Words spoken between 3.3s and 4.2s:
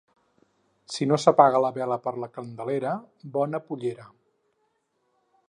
bona pollera.